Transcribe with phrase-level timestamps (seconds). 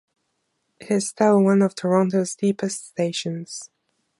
[0.79, 3.69] It is still one of Toronto's deepest stations.